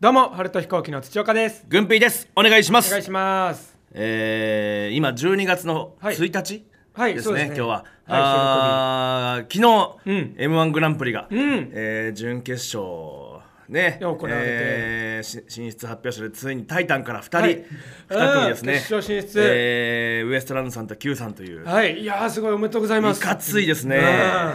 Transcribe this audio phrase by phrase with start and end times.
[0.00, 1.66] どうも春と飛行機の土岡です。
[1.68, 2.28] 軍平です。
[2.36, 2.86] お願いします。
[2.86, 3.76] お願いします。
[3.92, 6.14] えー、今12月のはい。
[6.14, 7.50] 1日、はいですそうですね。
[7.50, 10.34] ね今日は、はいあー昨日、うん。
[10.38, 11.26] m 1グランプリが、ん。
[11.32, 12.80] えー準決勝
[13.68, 13.98] ね。
[14.00, 14.28] 行われて。
[14.30, 17.64] えーし進出発表者でついに「タイタン」から2人、はい。
[18.08, 18.72] 2組ですね。
[18.74, 19.40] 決勝進出。
[19.42, 22.00] えーウエストランドさんと Q さんという、はい。
[22.00, 23.18] いやーすごいおめでとうございます。
[23.22, 23.96] いかついですね。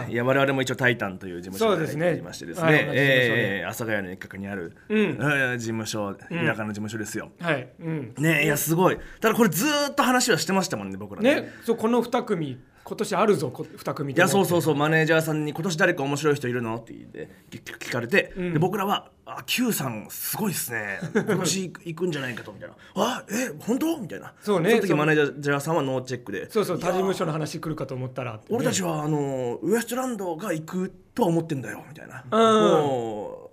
[0.06, 0.10] う。
[0.10, 0.12] ん。
[0.12, 2.06] いや我々も一応タイタンという事務所そうですね。
[2.06, 4.98] に入りましてですね、えー阿佐ヶ谷の一角にある、うん。
[4.98, 7.30] えー事務所田舎の事務所ですよ。
[7.40, 7.68] はい。
[7.80, 8.14] うん。
[8.18, 8.98] ねいやすごい。
[9.20, 11.34] ただこれずーっと話はしてましたもんね僕らね。
[11.36, 21.00] ねそうこの二組今年あるぞこ二組いやそうそううそうマネージャーさんに「今年誰か面白い人いるの?」って言って聞聞かれて、で僕らは「あ Q さんすごいっすね。
[21.14, 24.34] 今年行くんじゃないかと」みたいな「あえ本当?」みたいな。
[24.40, 28.40] そうねそうの時マネージャーさんはノーチェックでそうそう他事務所の話来るかと思ったらね。
[28.50, 32.86] 俺たちはあのウエストランドが行くとは思ってんだよみたいな、うん。
[32.86, 33.43] もう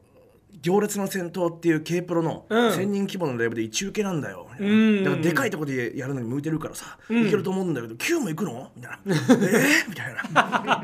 [0.61, 2.69] 行列の先頭っていう K プロのうん。
[2.69, 5.03] 1000人規模のライブで一受けなんだよ、うん。
[5.03, 8.71] だからでかいとこでやるのに向いてるからさ、いけると思うんだけど Q も行くの？
[8.75, 8.99] みたいな。
[9.05, 10.83] えー、みたいな。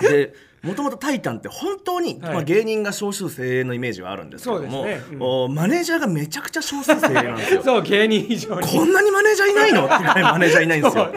[0.00, 2.34] でもともと「タイタン」って本当に、はい。
[2.34, 5.02] まあ、芸人が少数精鋭のイメージはあるんですけども、ね。
[5.12, 5.22] うん。
[5.22, 7.62] おマネージャーがめちゃくちゃ少数精鋭なんですよ。
[7.62, 8.66] そう芸人以上に。
[8.66, 9.86] こんなにマネージャーいないの？
[9.86, 11.12] ってぐらいマネージャーいないんですよ。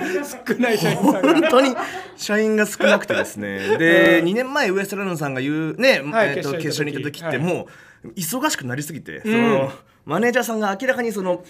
[0.47, 1.75] 少ない社員本当に
[2.15, 3.77] 社員が少なくてですね。
[3.77, 7.38] で、2年前ウエストランドさんが言うね、はいえーと決決勝勝に行った時ってはい。
[7.39, 7.67] もう
[8.15, 9.71] 忙しくなりすぎて、その
[10.05, 11.43] マネージャーさんが明らかにその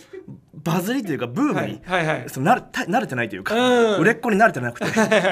[0.53, 2.29] バズりというかブームに、はいはいはい。
[2.29, 4.01] その慣れた慣れてないというか、うん。
[4.01, 4.85] 売れっ子に慣れてなくて、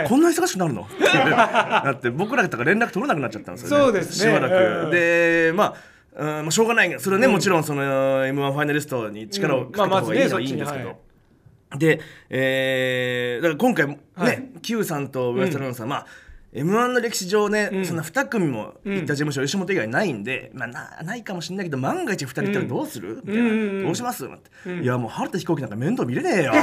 [0.07, 0.81] こんな忙しくなるの？
[0.81, 3.83] っていうだって僕らとか連絡取れなくなっちゃったんですよね。
[3.85, 4.31] そうですね。
[4.31, 4.91] しばらく、うん。
[4.91, 5.75] でまあ
[6.13, 10.95] うんまあ、しょうがないけどそれはね、もちろんその m 1ファイナリストに力をかけた方がいいのはいいんですけど、うんまあ
[11.73, 14.43] まで、えーだから今回もね、はい。
[14.61, 16.05] Q さんとウエストランドさん、まあ
[16.53, 24.25] m 1の歴史上ね、そんな2組も行った事務所、吉本以外ないんで、まあ、なないかもしれないけど万が一2人行ったらどうする、みたいな、どうします？
[24.25, 26.51] って、いやもう春田飛行機なんか面倒見れねえよ。
[26.51, 26.61] はは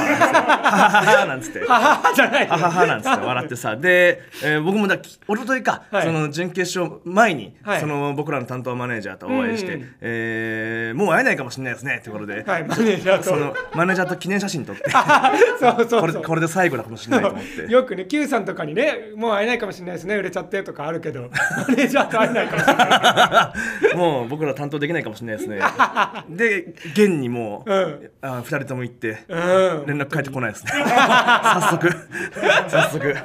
[1.01, 1.59] ははなんつって。
[1.65, 2.47] ははじゃない。
[2.47, 3.75] はははなんつって笑ってさ。
[3.77, 6.03] で、えー僕もだき一昨日か、はい。
[6.03, 7.79] その準決勝前に、はい。
[7.81, 9.95] その僕らの担当マネージャーとお会いして、うんうん。
[10.01, 13.23] えーもう会えないかもしれないですねってことで、はいマネージャーと。
[13.23, 14.83] そのマネージャーと記念写真撮って。
[15.99, 17.65] これこれで最後だかもしれないと思って。
[17.73, 20.15] よくね Q さんとかにねもう会えないかもしれないですね。
[20.15, 21.29] 売れちゃってとかあるけど。
[21.67, 23.53] マネージャーと会えないかもしれな
[23.93, 25.59] いもう僕ら担当できないかもしれないですね。
[26.29, 28.11] で、現にもう、うん。
[28.21, 29.85] あ二人とも行って、うん。
[29.87, 30.71] 連絡返ってこないですね。
[30.71, 31.89] 早速、
[32.67, 33.15] 早速。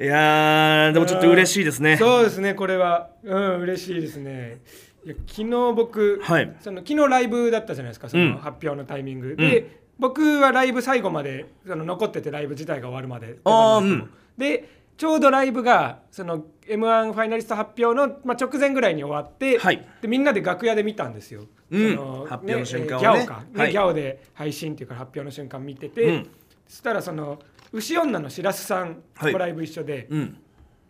[0.00, 1.96] いやー、でもちょっと嬉しいですね。
[1.96, 3.10] そうですねこれは。
[3.22, 4.58] うん嬉しいですね。
[5.04, 6.52] いや昨日僕、はい。
[6.60, 8.32] その昨日ライブだったじゃないですかそうん。
[8.32, 14.04] の発表のタイミング、で僕はライブ最後までその残っててライブ自体が終わるまであー出番の。
[14.04, 14.08] 後も
[14.38, 14.68] で
[15.00, 19.88] ちょうどライブがその m 1ファイナリスト発表の、まあ、直前ぐらいに終わって、はい。
[20.02, 21.96] でみんなで楽屋で見たんですよ、うん。
[21.96, 23.06] その発表の瞬間をね。
[23.06, 23.72] えーギャオか、ねはい。
[23.72, 26.30] ギャオで配信っていうか発表の瞬間見てて、うん。
[26.68, 27.38] そしたらその
[27.72, 29.32] 牛女の白洲さんはい。
[29.32, 30.20] とライブ一緒で、うん。
[30.22, 30.26] い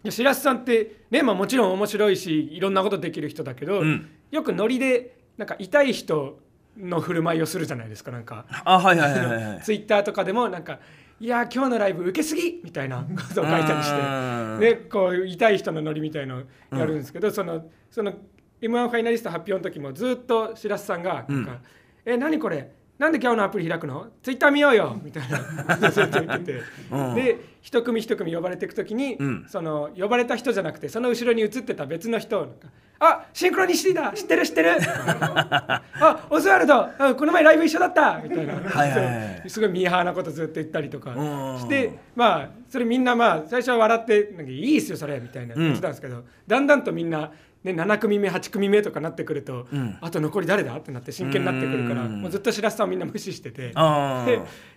[0.02, 4.10] や白洲さんってね、まあ、もちろん面白いしいろんなことできる人だけど、うん。
[4.32, 6.40] よくノリでなんか痛い人
[6.76, 9.62] の振る舞いをするじゃないですかなんかあ、はいはいはい。
[9.62, 10.80] ツイッターとかでもなんか
[11.20, 14.58] 「いやー今日のライブ受けすぎ!」みたいなことを書いたりしうん。
[14.58, 16.42] てでこう痛い人のノリみたいのを
[16.78, 18.14] やるんですけど、そのその
[18.60, 21.58] m 1ファイナリスト発表の時もずっと白洲さんがなんか
[22.04, 22.70] 「え何これ？
[23.00, 24.08] なんで今日のアプリ開くの？
[24.22, 25.90] ツイッター見ようよ」みたいな。
[25.90, 26.60] ずっと言ってて、
[26.92, 27.14] うん。
[27.14, 29.46] で一組一組呼ばれていく時に、うん。
[29.48, 32.54] その呼ばれた人じゃなくてその後ろに映ってた別の人。
[33.02, 34.12] あシンクロニシティだ。
[34.12, 34.72] 知ってる知ってる。
[34.82, 36.74] あオズワルド。
[36.74, 38.20] あこの前ライブ一緒だった。
[38.22, 41.58] みたいな、はいすごいミーハーなことずっと言ったりとかうん。
[41.58, 45.18] してまあそれみんなまあ最初は笑ってなんかいいっすよそれ。
[45.20, 47.32] みたいな言ってたんですけど、だんだんとみんな、
[47.62, 49.98] ね、7組目8組目とかなってくると、ん。
[50.00, 50.74] あと残り誰だ？
[50.76, 52.22] ってなって真剣になってくるからうん。
[52.22, 54.26] もうずっと白洲さんをみんな無視しててあ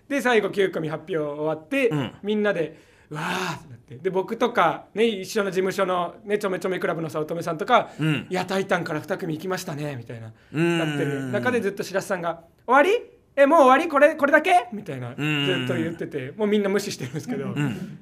[0.09, 2.13] で最後9組発表終わって、うん。
[2.23, 2.77] みんなで
[3.09, 8.27] うわーってなってで僕とか、ね、一緒の事務所の、ね、ちょめちょめクラブの早乙女さんとか「うん。
[8.29, 10.79] いやタイタンから2組行きましたね」みたいなうん。
[10.79, 11.23] なってる。
[11.31, 13.02] 中でずっと白洲さんが「終わり？
[13.35, 13.87] えもう終わり？
[13.87, 17.55] これこれだけ?」みたいなずっんと言っててもうみんな無視してるんですけど、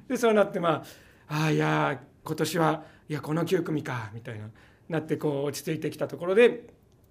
[0.08, 0.82] でそうなってま
[1.28, 4.46] あ「あーいやー今年はいやこの9組か」みたいな
[4.92, 6.64] なってこう落ち着いてきたところで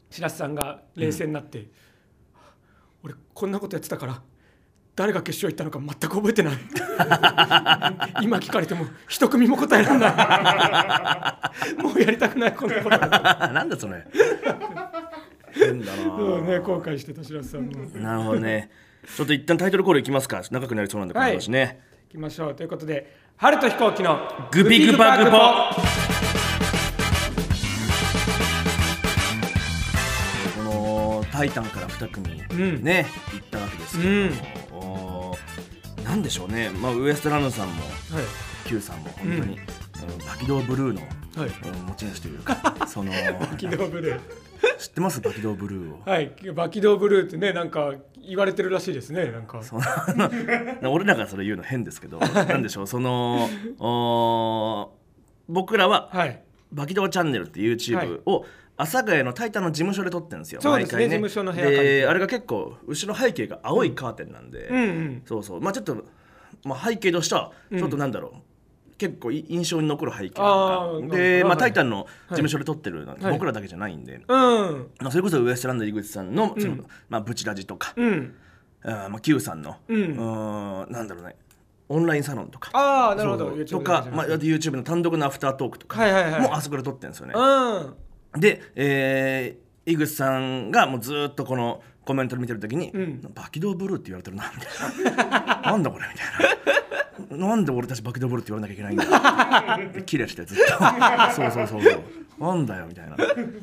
[0.09, 1.67] 白洲さんが冷静になって
[3.03, 4.21] 「俺こんなことやってたから
[4.95, 6.53] 誰が決勝行ったのか全く覚えてない。
[8.21, 11.81] 今聞かれても一組も答えられない。
[11.81, 12.97] もうやりたくないこんなこと。
[12.99, 14.05] なんだそれ。
[15.53, 17.71] 変だそうなね後悔してた白洲さんも。
[17.99, 18.69] なるほどね。
[19.15, 20.41] ちょっと一旦タイトルコールいきますか。
[20.51, 22.11] 長くなりそうなんでこの話ね、い。
[22.11, 22.55] きましょう。
[22.55, 24.19] ということで春と飛行機の
[24.51, 26.20] グピグパグポ
[31.41, 32.83] タイタンから2組うん。
[32.83, 34.35] ね、行ったわけですけれど。
[34.75, 38.67] も、おーなんでしょうね、まあ、ウエストランドさんもはい。
[38.69, 40.25] Q さんも本当に、うん。
[40.27, 41.49] バキドーブルーの、はい。
[41.49, 44.19] うん持ち主というか そのバキドーブルー。
[44.77, 45.19] 知ってます？
[45.21, 46.01] バキドーブルーを。
[46.05, 46.31] はい。
[46.53, 49.31] バキドーブルーってねなんか言われてるらしいですね。
[49.31, 49.61] なんか。
[50.87, 52.87] 俺らがそれ言うの変ですけど なんでしょう？
[52.87, 53.49] その
[55.47, 56.43] 僕らははい。
[56.71, 58.45] バキドーチャンネルっていう YouTube を
[58.81, 61.97] 阿佐ヶ谷のタイタンの事務所で撮ってるんですよそうですね毎回事務所の部屋借りて。
[61.99, 64.75] であれが結構後ろ背景が青いカーテンなんで、うん。
[64.75, 65.61] うんそうそう。
[65.61, 66.03] まあちょっと、
[66.63, 68.33] まあ、背景としてはちょっとなんだろ
[68.91, 73.33] う、結構い印象に残る背景あなんーかで、まあ、はいタイタンの事務所で撮ってるので、はい。
[73.33, 74.89] 僕らだけじゃないんで、うん。
[74.99, 78.35] まあ、それこそウエストランド井口さんのその、うんまあ、ブチラジとか、うん。
[78.83, 80.01] あーまあ、Q さんの、うん。
[80.17, 81.35] ーんなんだろうね。
[81.87, 82.71] オンラインサロンとか。
[82.73, 83.49] ああなるほど。
[83.49, 83.57] そう。
[83.57, 86.41] YouTube とか、まあ、あと YouTube の単独のアフタートークとかはいはいはい。
[86.41, 87.33] もあそこで撮ってるんですよね。
[87.35, 100.63] じゃなくてで、えー、井口さんがもうずーっとこのコメントで見てる時に「うんバキドーブルーって言われてるな」みたいな「なんだこれ」みたいな「なんで俺たちバキドーブルーって言われなきゃいけないんだ」 キレしてずっと
[101.35, 102.03] 「そうそうそうそう
[102.41, 103.15] なんだよ」みたいな。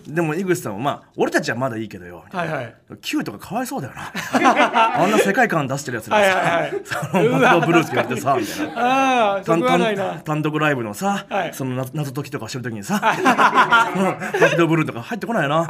[0.06, 2.54] でも井口さんもまあ俺たちはまだいいけどよみたいな。
[2.54, 2.74] はいはい。
[3.02, 4.12] Q とかかわいそうだよな。
[5.02, 6.80] あんな世界観出してるやつらはいはいはい。
[6.84, 9.42] さそのブルーって言われてさみたいな。
[9.44, 11.54] 単単独ライブのさ、はい。
[11.54, 15.66] その謎謎解きとかしてる時にさ、 バキドーブルーとか入ってこないな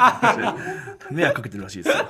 [1.11, 2.05] 迷惑かけてるらしいですよ。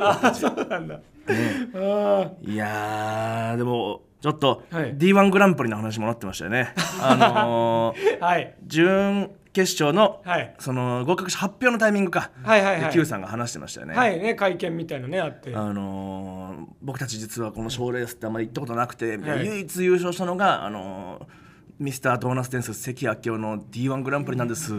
[0.00, 0.94] ああそうなんだ。
[0.94, 4.94] あいやーでもちょっとはい。
[4.94, 6.72] D1 グランプリの話もなってましたよね。
[7.00, 8.54] あのー、あ はい。
[8.66, 10.54] 準決勝の、はい。
[10.60, 12.92] その合格者発表のタイミングか、はいはいはい。
[12.92, 13.94] Q さんが話してましたよね。
[13.96, 15.54] はいね会見みたいなねあって。
[15.54, 19.46] あのー僕たち実はこの賞レースってあんまり行ったことなくて、はい。
[19.46, 24.72] 唯一優勝したのが、あのーミスタードーナツ伝説関明夫の D1 グランプリなんです。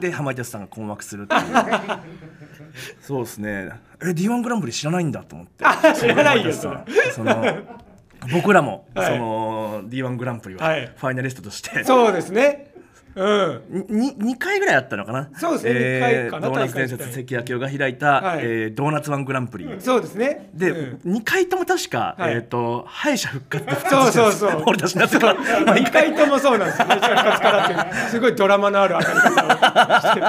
[0.00, 1.42] で浜井哲さんが困惑するっていう。
[3.02, 3.70] そうですね。
[4.00, 5.64] え D1 グランプリ知らないんだと思って。
[5.98, 6.84] 知らないよ浜井哲さん
[7.14, 7.44] その
[8.32, 9.14] 僕らも、はい。
[9.14, 10.92] その D1 グランプリははい。
[10.96, 12.69] ファイナリストとして、そうですね
[13.20, 13.86] うん。
[13.88, 15.28] に2回ぐらいあったのかな。
[15.36, 15.94] そうですね。
[15.96, 18.38] 二回かなドーナツ伝説関明夫が開いた、はい。
[18.40, 19.68] えードーナツワングランプリ。
[19.78, 20.50] そうですね。
[20.54, 21.12] で、うん。
[21.12, 22.34] 2回とも確か、はい。
[22.34, 24.62] えっ、と敗者復活そうそうそう。
[24.66, 25.34] 俺たちなぜか
[25.66, 26.88] 毎2回回ともそうなんですよ。
[26.88, 30.26] ね復活からってすごいドラマのある当たり方をしてる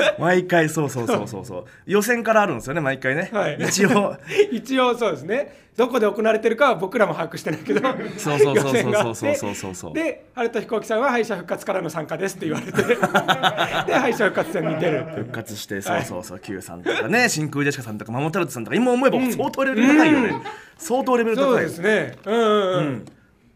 [0.18, 1.64] 毎回そうそうそうそうそう。
[1.86, 3.58] 予選からあるんですよね毎回ね、はい。
[3.60, 4.16] 一応。
[4.50, 5.68] 一応そうですね。
[5.76, 7.80] どこで行われてるかは僕らも把握してないけど。
[8.16, 12.82] そうそうそうそうそうそうそうそうで春田飛行機さんは敗者復活からの参加ですって言われて。
[12.82, 20.42] で敗者復活戦に出る復活してそうそうそう Q さんとかね真空ジェシカさんとかマモタルトさんとか今思えば相当レベル高いよね、
[20.78, 22.16] 相当レベルそう高いですね。
[22.24, 22.76] うんうん。
[22.76, 23.06] うん、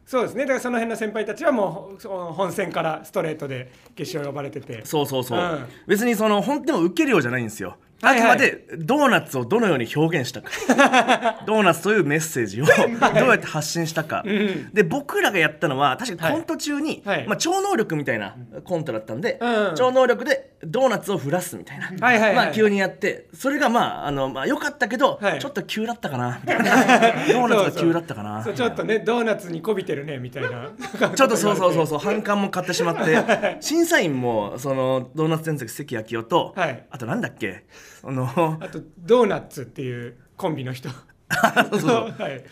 [0.07, 0.43] そうですね。
[0.43, 4.85] だからその辺の先輩たちはもう本戦からストレートで決勝呼ばれてて。
[4.85, 5.67] そうそうそう、うん。
[5.87, 8.23] 別にその本当にも受けるようじゃないんですよあはいはい。
[8.23, 10.51] くまでドーナツをどのように表現したか。
[11.47, 14.25] ドーナツというメッセージをどうやって発信したか、
[14.73, 17.27] で僕らがやったのは確かにコント中に、はい。
[17.29, 18.35] まあ、超能力みたいな
[18.65, 19.75] コントだったんで、うん。
[19.77, 22.35] 超能力でドーナツを降らすみたいな、はいはいはい。
[22.35, 25.39] まあ、急にやってそれがまああの、まあ、良かったけど、はい。
[25.39, 26.41] ちょっと急だったかな。
[26.47, 28.43] ドーナツが急だったかな。
[28.43, 30.71] そうちょっとねドーナツにこびてるねみたいな。
[31.15, 33.57] ちょっとそうそうそうそう 反感も買ってしまって。
[33.61, 36.85] 審査員もそのドーナツ伝説関明夫と、はい。
[36.91, 37.65] あとなんだっけ？
[38.03, 40.89] そのあとドーナツっていうコンビの人。
[41.33, 42.43] はい、引っ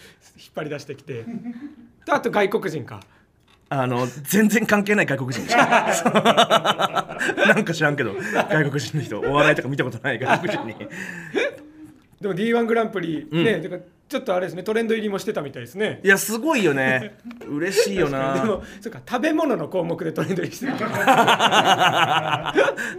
[0.55, 1.25] 張り出してきて。
[2.07, 3.01] とあと外国人か。
[3.73, 5.55] あの全然関係ない外国人 な
[7.55, 10.75] んか知らんけど外国人の人お笑いとか見たことない外国人に
[12.21, 16.01] でも D1 グランプリね、だからちょっとあれですねトレンド入りもしてたみたいですね。
[16.05, 17.17] いやすごいよね。
[17.49, 22.53] 嬉しいよでなもそうか食べ物の項目でトレンド入りしてた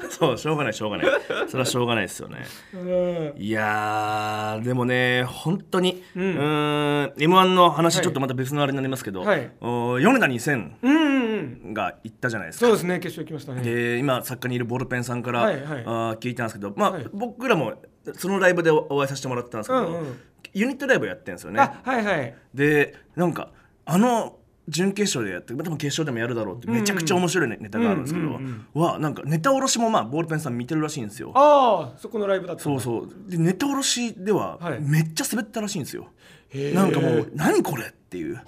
[0.09, 1.07] そうしょうがないしょうがない。
[1.49, 2.37] それはしょうがないですよね。
[2.73, 3.33] うん。
[3.37, 8.03] いやーでもね本当にううんーん m 1の話はい。
[8.03, 9.51] ちょっとまた別のあれになりますけど、はい。
[9.61, 11.73] お米田2000うんうんうん。
[11.73, 12.65] が行ったじゃないですか。
[12.65, 13.61] そうですね決勝行きましたね。
[13.61, 15.83] で今作家にいるボールペンさんから、はいはい。
[15.85, 17.05] あー聞いたんですけど、まあはい。
[17.13, 17.73] 僕らも
[18.15, 20.19] そのライブでおお会いさせてもらったんですけど、うんうん。
[20.53, 21.59] ユニットライブやってるんですよね。
[21.61, 22.35] あはいはい。
[22.53, 23.49] でなんか
[23.85, 31.31] あの準決勝でやって多分決勝でもやるだろうってめちゃくちゃ面白いネネタがあるんですけど、うんうんはなんかネタ卸しもまあボールペンさん見てるらしいんですよ。
[31.35, 33.09] ああそこのライブだったそうそう。
[33.29, 34.81] でネタ卸しでははい。
[34.81, 36.07] めっちゃ滑ったらしいんですよ、
[36.49, 36.73] へー。
[36.73, 38.41] なんかもう何これっていう。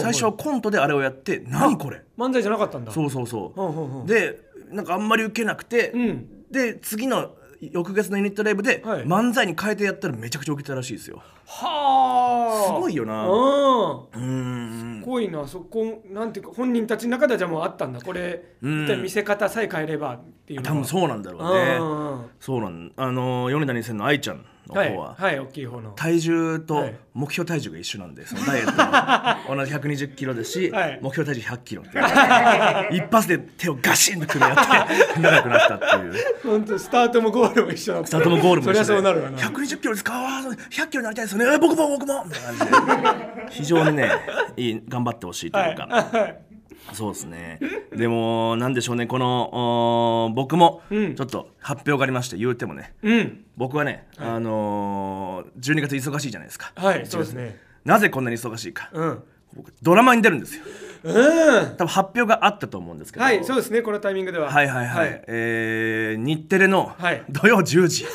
[0.00, 2.02] 最初はコントであれをやって何これ。
[2.18, 2.92] 漫才じゃなかったんだ。
[2.92, 4.08] そうそうそう。
[4.08, 4.40] で
[4.70, 6.28] なんかあんまり受けなくて、うん。
[6.50, 7.34] で次の
[7.70, 9.04] 翌月のユニットライブではい。
[9.04, 11.22] 漫才に変えてやったらめちゃくちゃ受けたらしいですよ。
[11.46, 12.74] はあ。
[12.76, 13.26] すごいよな。
[13.28, 13.30] うん。
[13.32, 15.00] うーん。
[15.00, 15.46] すごいな。
[15.46, 18.00] そこなんていうか本人たちの中ではじゃあもうあったんだ。
[18.00, 21.76] これ見せ方さえ変えればっていう多分そうなんだろうね。
[21.80, 25.90] うんそうなんあのー米田2000の愛ちゃんの方は、はい、はい、大きい方の。
[25.92, 26.94] 体重とはい。
[27.14, 30.98] 目標体重が一緒なんでそのダイエットも 同じ120キロですし、はい。
[31.02, 31.98] 目標体重100キロって
[32.96, 36.14] 一発で手をガシンと組み合って 長くなったっていう。
[36.42, 38.94] 本当スタートもゴールも一緒スタートもゴールもそりゃ一緒で。
[38.94, 39.38] そうなるわな。
[39.38, 40.12] 120キロですか？
[40.14, 41.54] あー100キロになりたいですよね。
[41.54, 42.24] え僕も僕も。
[42.24, 43.02] みたいな感じ
[43.46, 44.10] で非常にね
[44.56, 46.51] いい頑張ってほしいというか、はい
[46.92, 47.60] そうですね。
[47.94, 49.06] でもなんでしょうね。
[49.06, 51.14] この僕もうん。
[51.14, 52.94] ちょっと発表がありまして言うてもね。
[53.02, 53.44] うん。
[53.56, 56.72] 僕はね、あのー、12月忙しいじゃないですか。
[56.74, 57.58] はいそうですね。
[57.84, 58.90] なぜこんなに忙しいか。
[58.92, 59.22] うん。
[59.54, 60.64] 僕ドラマに出るんですよ。
[61.04, 61.76] うん。
[61.76, 63.24] 多分発表があったと思うんですけど。
[63.24, 64.50] はいそうですねこのタイミングでは。
[64.50, 67.22] はいはいはい、えー日テレのはい。
[67.28, 68.06] 土曜10時、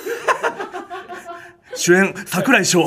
[1.77, 2.85] 主演櫻井翔。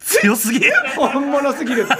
[0.00, 0.60] 強すぎ。
[0.96, 1.94] 本物すぎるって。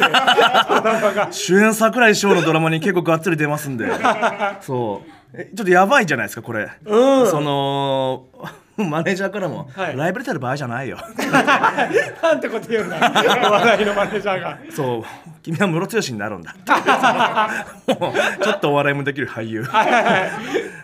[1.32, 3.86] 主演櫻井翔のドラマに結構がっつり出ますんで。
[4.60, 5.10] そう。
[5.34, 7.26] えちょっとやばいじゃないですかこれ、うん。
[7.28, 8.26] その
[8.84, 9.96] マネージャーからも、はい。
[9.96, 10.98] ライブ出てる場合じゃないよ。
[12.22, 12.96] なんてこと言うんだ
[13.48, 14.58] お笑いのマネージャーが。
[14.70, 15.04] そう。
[15.42, 16.54] 君はムロツヨシになるんだ。
[17.86, 19.64] もうちょっとお笑いもできる俳優。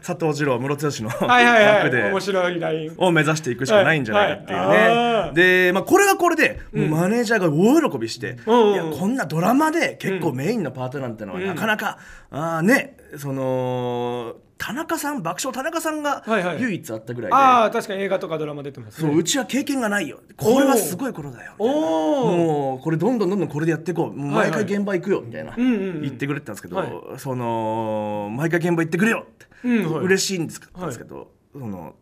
[0.05, 1.75] 佐藤二郎ムロツヨシのはいはいはい。
[1.85, 2.03] 役で。
[2.05, 2.95] 面白いライン。
[2.97, 4.77] を目指していくしかないんじゃないかっていうね、はい。
[4.77, 8.75] はいで、まあ、これはこれで、もうマネージャーが大喜びして、うんうん。
[8.75, 11.99] いやこんなドラマで結構メインのパートなんてのはなかなか、
[12.31, 16.63] あーねその田中さん爆笑田中さんがはいはい。
[16.63, 19.11] 唯一あったぐらいで、ああ確かに映画とかドラマ出てますね。
[19.11, 20.21] そううちは経験がないよ。
[20.37, 21.55] これはすごいことだよ。
[21.59, 24.13] おおもうこれどんどんどんどんこれでやっていこう。
[24.17, 24.51] もうはい。
[24.51, 26.03] はい毎回現場行くよみたいな、んうんうん。
[26.03, 26.91] 言ってくれてたんですけど、はい。
[27.19, 30.05] その毎回現場行ってくれよって、うんはい。
[30.05, 30.87] 嬉しいんですけど,、はい。
[30.87, 31.95] ですけどその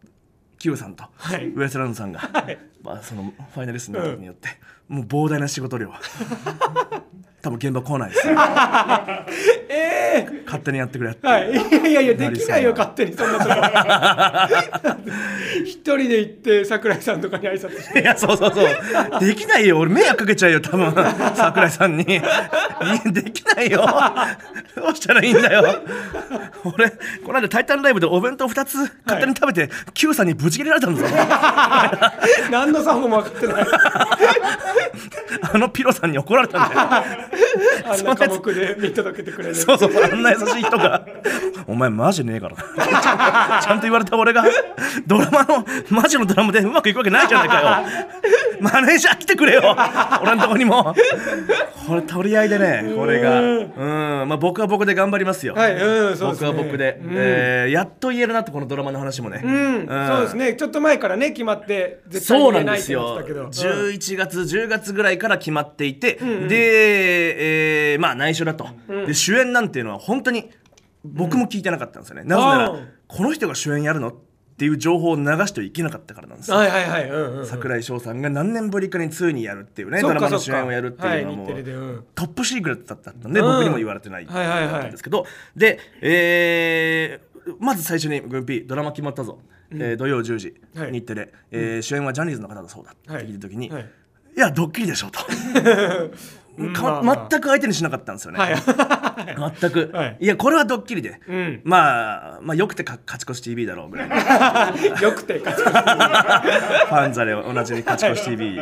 [0.59, 1.49] Q さんとはい。
[1.49, 2.21] ウエストランドさんが、
[2.83, 4.49] まあ、そのファイナリストになることによって、
[4.89, 5.91] もう膨大な仕事量。
[7.43, 8.29] 多分現場来ないです
[10.61, 15.01] 勝手にやってくれって、はい、いやいやいやできないよ勝手にそんなとこ。
[15.65, 18.01] 一人で行って桜井さんとかに挨拶して。
[18.01, 19.21] いやそうそうそう。
[19.21, 19.79] できないよ。
[19.79, 20.93] 俺迷惑かけちゃうよ多分。
[21.35, 22.05] 桜井さんに。
[22.05, 22.23] いや
[23.13, 23.87] できないよ。
[24.77, 25.83] どうしたらいいんだよ。
[26.65, 26.91] 俺
[27.25, 28.77] この間「タイタンライブ」でお弁当2つ
[29.07, 31.19] 勝手に食べて、Q さんにぶち切れられたんですよ
[32.51, 33.65] 何の作法も分かってない。
[35.53, 36.81] あのピロさんに怒られたんだよ。
[37.93, 39.55] あんな科目で見届けてくれる。
[39.55, 41.05] そうそうそうあんな優しい人が
[41.67, 44.45] 「お前マジねえからな」ちゃんと言われた俺が。
[45.07, 47.67] ドラマのマジのドラマでうまくいくわけないじゃないかよ。
[48.61, 49.77] マネージャー来てくれよ。
[50.23, 50.95] 俺のとこにも。
[51.87, 53.41] これ取り合いでねこれが。
[53.41, 54.29] うん。
[54.29, 56.51] まあ僕は僕で頑張りますよ、はいうんそうですね。
[56.51, 57.11] 僕は僕で、うん。
[57.15, 60.55] えーやっと言えるなとこのドラマの話もね、うん、そうですね。
[60.55, 63.41] ちょっと前からね決まって絶対そうなんに言えないって言っですよてたけど。
[63.43, 66.15] うん11月10月ぐらいから決まっていて、
[66.49, 68.69] で、えーまあ内緒だと、
[69.11, 70.51] で主演なんていうのは本当に
[71.05, 72.75] 僕も聞いてなかったんですよね、なぜなら
[73.09, 74.15] この人が主演やるのっ
[74.61, 76.57] ていう情報を流してはいけなかったからなんですよ。
[76.59, 77.09] はいはいはい。
[77.09, 82.05] うんうん櫻井翔さんが何年ぶりかに2にやるっていうねドラマの主演をやるっていうのはもはいうん。
[82.15, 83.47] トップシークレットだったんで、うん。
[83.47, 84.71] 僕にも言われてないはいはいはい。
[84.71, 85.25] だったんですけど、
[85.57, 89.39] で、えーまず最初に「グンピードラマ決まったぞ」
[89.73, 90.93] えー土曜10時、はい。
[90.93, 93.91] 日テレ、えー主演はジャニーズの方だそうだって聞いた時に、はい。
[94.37, 95.21] いやドッキリでしょと。
[96.75, 97.29] かまあまあ。
[97.31, 98.55] 全く相手にしなかったんですよね、はい
[99.61, 100.17] 全く、はい。
[100.21, 101.61] い、やこれはドッキリで、うん。
[101.65, 105.03] まあまあよくてか勝ち越し TV だろうぐらい。
[105.03, 108.61] よくて勝ち越しァンザでおなじみ勝ち越し TV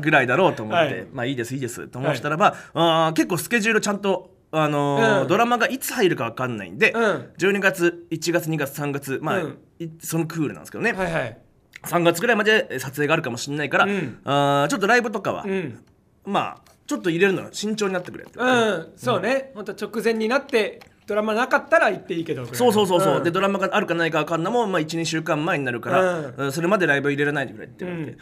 [0.00, 1.06] ぐらいだろうと思って、はい。
[1.12, 5.28] まあいいですいいですと思ってたらば、あー結構スケジュールちゃんとあのーうん。
[5.28, 7.32] ドラマがいつ入るか分かんないんで、うん。
[7.38, 9.58] 12月1月2月3月まあ、うん。
[9.78, 11.38] いそのクールなんですけどね、はいはい。
[11.84, 14.18] 3月ぐらいまで撮影があるかもしれないから、うん。
[14.24, 15.84] あーちょっとライブとかは、うん。
[16.24, 19.52] まあちょっと入れるのは慎重になってくれって、うんそうね。
[19.54, 23.24] 本当直前になってドラマなかったら行っていいけどそうそうそうそう、ん。
[23.24, 26.34] でドラマがあるかないか分かんのも、まあ、12週間前になるから、うん。
[26.36, 28.18] うんそれまでライブ入れられないでくれって言われて、うん。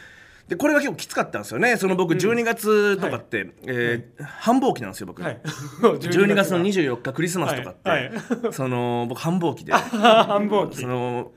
[0.49, 1.77] でこれが結構きつかったんですよね。
[1.77, 5.41] その僕12月とかって、えー繁忙期なんですよ僕、はい。
[5.83, 8.13] 12月の二24日クリスマスとかって、はい。
[8.51, 9.73] その僕繁忙期で。
[9.75, 10.79] 繁忙期。
[10.79, 11.31] その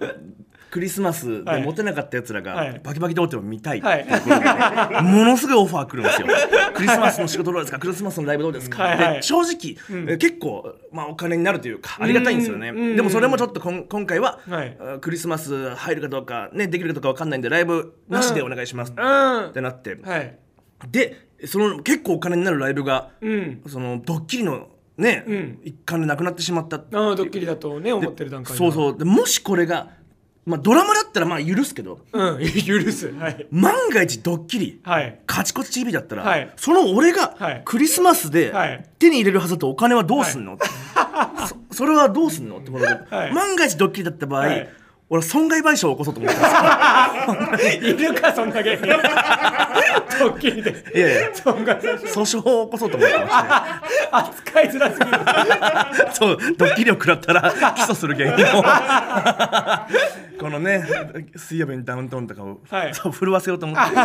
[0.71, 2.81] クリスマスでモテなかったやつらがはい。
[2.83, 4.01] バキバキ童貞を見たいってはい。
[4.01, 6.27] いうことでものすごいオファー来るんですよ。
[6.73, 7.79] クリスマスの仕事どうですか？
[7.79, 8.97] クリスマスのライブどうですか、はい。
[8.97, 9.13] はい。
[9.15, 9.75] で正直、
[10.13, 12.69] え結構、まあ、お金になるというかありがたいんですよね。
[12.69, 12.95] うん。
[12.95, 14.77] でもそれもちょっとこん今回は、はい。
[14.79, 19.49] あクリスマス入るかどうか、ね、できるかどうか分かんないんでライブなしでお願いします、うん。
[19.49, 20.38] ってなって、はい。
[20.91, 23.61] でその結構お金になるライブが、うん。
[23.67, 25.59] そのドッキリのね、うん。
[25.63, 28.97] 一環でなくなってしまったああドッキリだとね思ってる段階でそうそう。
[28.97, 29.88] でもしこれが、
[30.49, 31.99] まあ、ドラマだったらまあ許すけど。
[32.11, 33.13] うん 許す。
[33.13, 33.45] はい。
[33.51, 35.19] 万が一ドッキリはい。
[35.27, 36.49] カチコチ TV だったら、はい。
[36.55, 37.61] その俺がはい。
[37.63, 38.85] クリスマスではい。
[38.97, 40.57] 手に入れるはずだとお金はどうすんの、
[41.69, 42.57] そそれはどうすんの？
[42.57, 43.33] ってことで、はい。
[43.33, 44.69] 万が一ドッキリだった場合、はい
[45.11, 47.89] 俺は損害賠償を起こそうと思ったんですよ。
[47.89, 48.93] いるかそんな芸人ド
[50.29, 50.71] ッキリで。
[50.95, 52.07] いやいや損害賠償。
[52.07, 56.13] 訴訟を起こそうと思ってまして扱いづらすぎる。
[56.13, 58.63] そうドッキリを食らったら起訴する芸人を。
[60.39, 60.85] このね
[61.35, 62.93] 水曜日にダウンタウンとかを、はい。
[62.93, 63.95] そう震わせようと思って。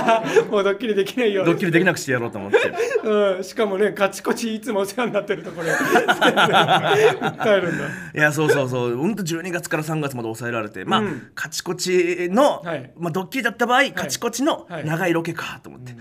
[0.50, 2.58] もうドッキリできないよドッキリできなくしてやろうと思って。
[3.04, 5.66] うん、しかもねカチコチいつもお世話になってるところ。
[5.66, 7.84] で 訴えるんだ。
[8.14, 8.96] いやそうそうそう。
[8.96, 10.84] 本当12月から3月まで抑えられて。
[10.84, 11.30] まあ、うん。
[11.34, 12.92] カチコチの、はい。
[12.96, 14.84] まあ、ドッキリだった場合、カチコチのはい。
[14.84, 15.94] 長いロケかと思って。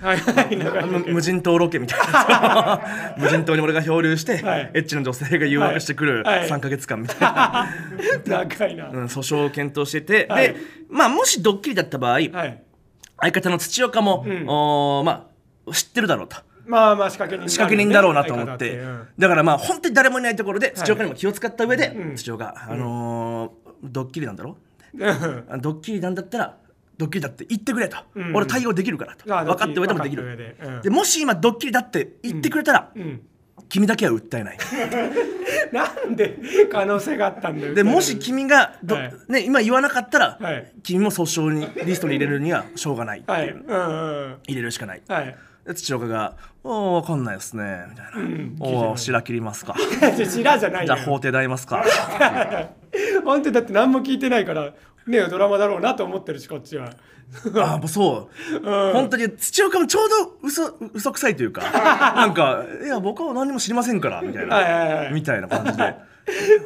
[1.07, 2.81] 無人島ロケみたいな。
[3.17, 4.71] 無人島に俺が漂流して、はい。
[4.73, 6.39] エッチな女性が誘惑してくるはい。
[6.39, 6.49] はい。
[6.49, 7.69] 3か月間みたいな、
[8.47, 10.53] 長いな、うん、訴訟を検討してて、はい。
[10.53, 10.55] で、
[10.89, 12.63] まあ、もしドッキリだった場合、はい。
[13.19, 14.47] 相方の土岡も、ん。
[14.47, 15.29] おーま
[15.67, 16.37] あ、知ってるだろうと。
[16.65, 19.07] まあまあ仕掛け人仕掛け人だろうなと思って、うん。
[19.19, 22.15] だからまあ本当に誰もいないところで土岡にも気を使った上で、うん。
[22.15, 24.55] 土岡、あのードッキリなんだろう
[25.59, 26.57] ドッキリなんだったら
[26.97, 28.35] ドッキリだって言ってくれと、うん。
[28.35, 30.23] 俺対応できるからと、あ分かった上でもできる。
[30.23, 30.75] 分かった上で。
[30.75, 30.81] うん。
[30.81, 33.21] でもし今ドッキリだって言ってくれたら、うん。
[33.69, 34.57] 君だけは訴えない。
[35.73, 36.37] なんで
[36.71, 37.73] 可能性があったんだよ。
[37.73, 39.13] でもし君がど、はい。
[39.27, 40.71] ね、今言わなかったら、はい。
[40.83, 43.49] 君も訴訟にリストに入れるにはしょうがないっていう、はい。
[43.49, 45.01] うんうん入れるしかない。
[45.07, 45.35] はい。
[45.65, 48.55] で土岡が「おお分かんないですね」みたいな「ん。
[48.59, 49.75] おお白切りますか」
[50.15, 51.83] 知らじゃないじゃよあ法廷代ますか。
[53.25, 54.73] 本当にだって何も聞いてないから
[55.07, 56.89] ねドラマだろうなと思ってるしこっちは。
[57.55, 58.29] あもうそ
[58.61, 61.61] う、本当に土岡もちょうど嘘嘘くさいというか
[62.15, 65.95] なんか「いや僕は何も知りませんから」みたいな、はいみたいな感じで。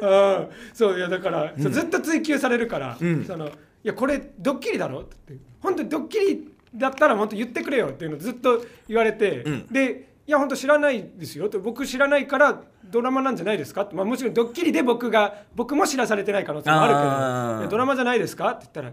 [0.00, 0.48] うん。
[0.74, 3.24] そういやだから、ずっと追求されるから、ん。
[3.24, 3.50] そのい
[3.82, 5.34] やこれドッキリだろって。
[5.60, 9.66] 本当にドッキリだったら本当言ってくれよっていうのをずっと言われて、ん。
[9.72, 13.82] でいや本当知らないですよって僕知らないからドラマなんじゃないですか？
[13.82, 18.50] って、まあ、もちろんドッキリで僕が僕も知らされてない可能性もあるけどドラマじゃないですか？
[18.50, 18.88] って言ったら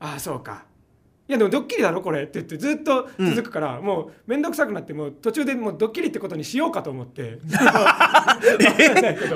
[0.00, 0.64] ああそうか。
[1.28, 7.38] いやでもドッキリだろこれって言ってずっと続くから、もう面倒くさくなってもう途中でもうドッキリってことにしようかと思って
[8.78, 8.88] え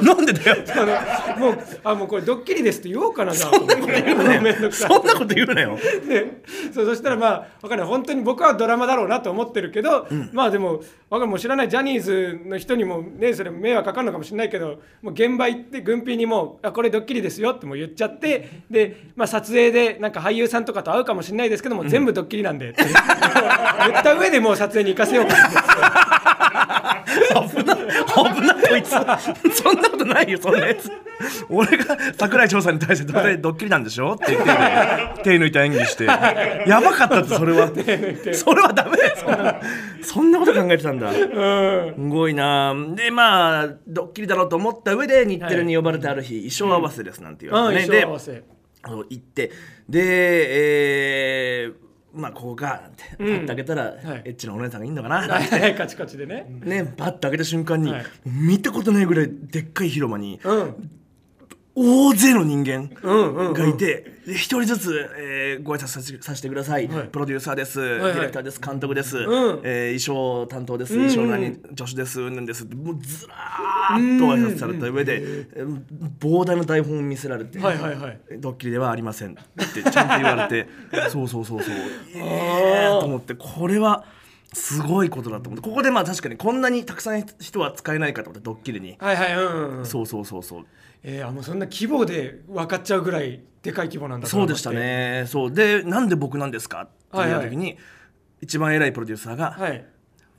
[0.03, 0.57] なんでだよ。
[0.75, 3.51] あのもうあもうこれドッキリですって言おうかなじゃあ。
[3.51, 4.89] そんなこと言うねめんどくさい。
[4.89, 5.79] そんなこと言うなよ。
[6.09, 7.89] でそうそしたらまあ分かんない。
[7.89, 22.71] 本当に僕はドラマだろうなと思ってるけど、まあでも分かもう知らないジャニーズの人にもねそれ迷惑かかるのかもしれないけどもう現場行って軍ピーにもうあこれドッキリですよってもう言っちゃってで、まあ、撮影でなんか俳優さんとかと会うかもしれないですけども、全部ドッキリなんで。
[22.71, 25.57] って 言った上でもう撮影に行かせようかって
[26.70, 28.90] 危な危なこいつ。
[28.90, 30.90] そんなことないよそんなやつ。
[31.48, 36.04] 俺が桜井翔さんに対して「どれドッキリなんでしょ?」って言って手抜いた演技して。
[36.04, 37.68] やばかったってそれは。
[38.33, 38.96] それはダメ
[40.02, 41.11] そんなこと考えてたんだ。
[41.11, 41.94] うん。
[41.94, 42.74] すごいな。
[42.94, 47.74] でまあドッキリだろうと思った上で日テレに呼ばれてある日、衣装合わせですなんて言わうん。
[47.74, 48.06] れて、ね
[48.83, 49.50] 行って。
[49.88, 50.00] で
[51.64, 53.96] えーまあここかなんてパッと開けたら、はい。
[54.25, 55.37] エッチなお姉さんがいいのかな、は
[55.68, 56.46] いカチカチでね。
[56.49, 58.05] ねパッと開けた瞬間に、はい。
[58.25, 60.90] 見たことないぐらいでっかい広場にうん
[61.74, 67.09] 大勢の人間がいてで一人ずつ、えーご挨拶させさせてください、はい。
[67.09, 68.61] プロデューサーです、はいディレクターです。
[68.61, 69.20] 監督です、ん。
[69.64, 70.94] えー衣装担当です。
[70.94, 72.30] 衣装何助手です。
[72.30, 72.64] なんです。
[72.64, 75.83] ってもうずらーっと挨拶された上で、えー
[76.20, 78.20] 膨大な台本を見せられて、はいはいはい。
[78.38, 79.33] ドッキリではありません。
[79.33, 79.35] っ
[79.72, 80.68] てちゃんと言われて
[81.11, 81.74] そうそうそうそう。
[82.16, 84.04] ええと思ってこれは
[84.52, 85.68] すごいことだと思って。
[85.68, 89.87] ここでまあ確かにこんなにたくさん人は使えないかと思ってドッキリに、はいはいうんうん。
[89.87, 90.66] そうそうそうそう
[91.03, 95.25] えー、あもうそんな規模で分かっちゃうぐらいでかい規模なんだそうでしたね。
[95.27, 95.53] そう。
[95.53, 96.83] でなんで僕なんですか？
[96.83, 97.77] って言った時に、
[98.41, 99.85] 一番偉いプロデューサーが、はい。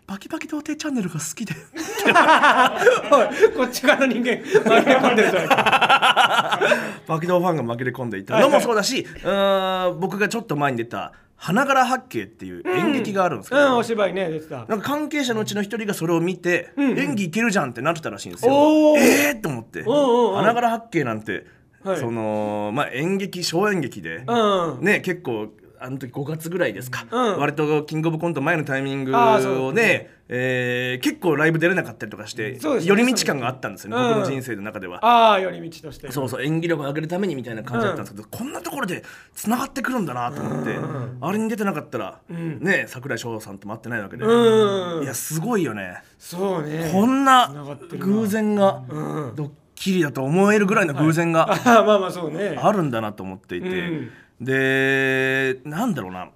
[0.08, 1.54] パキパキ童貞チャンネルが好きで。
[3.12, 6.60] おいこっち側の人間紛れ込んでるじゃないか。
[7.08, 13.78] パキ童ファンが紛れ込んでいたのもそうだし、うーん僕がちょっと前に出た「花柄八景」っていう演劇があるんですけど、うん。
[13.78, 14.58] お芝居ね出てた。
[14.58, 18.54] なんか関係者のうちの一人がそれを見て、演技いけるじゃんってなってたらしいんですよ。
[18.96, 19.84] ええー、と思って。
[19.84, 21.48] 花柄八景なんて、
[21.84, 21.98] はい。
[21.98, 24.86] そのまあ演劇小演劇で、うん。
[24.86, 25.48] ね結構
[25.82, 27.40] あの時5月ぐらいですか、うん。
[27.40, 32.60] 割とキングオブコント前のタイミングをね、えー結構ライブ出れなかったりとかして、ね。
[32.84, 34.08] 寄り道感があったんですよね、うん。
[34.10, 35.04] 僕の人生の中では。
[35.04, 36.12] ああ寄り道として。
[36.12, 40.76] そうそう演技力を上げるためにみたいな感じだったんですけど、こんなところでつながってくるんだなと思って、
[41.20, 45.04] あれに出てなかったら、ね桜井翔さんとも会ってないわけで、うん。
[45.04, 46.04] いやすごいよね。
[46.20, 46.90] そうね。
[46.94, 47.52] こんな
[47.98, 49.36] 偶然がうん。
[49.36, 52.58] ドッキリだと思えるぐらいの偶然があー まあまあそうね。
[52.62, 54.12] あるんだなと思っていて、うん
[54.42, 56.30] でなんだろうな。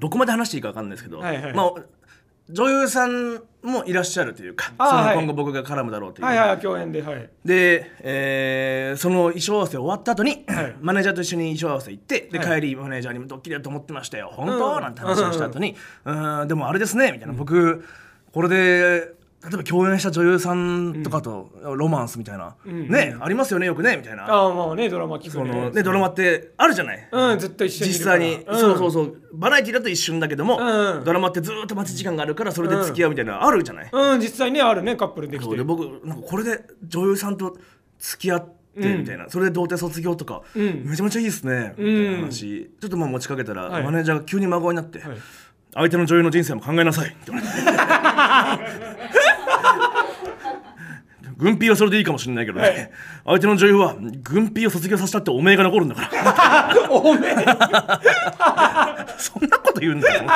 [0.00, 1.54] どこまで話していいか分かんないですけど、はいはい。
[1.54, 1.74] まあ
[2.50, 7.30] 女優さんもいらっしゃるというかその今後僕が絡むだろうという、はいはい共演ではい。
[7.44, 10.76] で、えーその衣装合わせ終わった後に、はい。
[10.82, 12.60] マネージャーと一緒に衣装合わせ行ってで、はい。
[12.60, 14.30] 帰りマネージャーにもドッキリだと思ってましたよ。
[14.32, 14.82] 本当、うん。
[14.82, 16.48] なんて話をした後に「うん。
[16.48, 17.84] でもあれですね」みたいな、僕
[18.32, 22.88] これで例えば共演した女優さんとかとロマンスみたいな、ん。
[22.88, 28.60] ね、ありますよねよくねみたいな、ああまあねドラマ聞くそねのねドラマってあるじゃない、うんずっと一緒にい実際に、うん。
[28.60, 29.16] そうそうそう。
[29.34, 31.04] バラエティだと一瞬だけども、うん。
[31.04, 35.56] ドラマってずーっと待ち時間があるからそれで付き合うみたいなのあるじゃない、うん実際ねあるねカップルできて。
[35.56, 37.56] で僕なんかこれで女優さんと
[37.98, 40.88] 付き合ってみたいな、それで童貞卒業とか、ん。
[40.88, 43.82] めちゃめちゃいいですねみたいな話、ちょっとまあ持ちかけたら、はい。
[43.82, 45.18] マネージャーが急に孫になって、はい。
[45.74, 47.52] 相手の女優の人生も考えなさいって言われて
[51.42, 52.90] 軍ピーはそれでいいかもしれないけどね、はい。
[53.24, 56.76] 相手の女優は軍ピーを卒業させたっておめえが残るんだから。
[56.88, 57.34] おめえ。
[59.18, 60.22] そんなこと言うんだよ。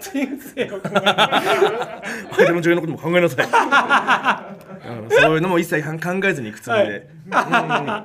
[0.00, 0.80] 人生を
[2.32, 3.46] 相手の女優のことも考えなさい。
[3.46, 3.48] う
[5.06, 7.32] んそういうのも一切考えずに行くつもりで、うん。
[7.32, 8.04] 行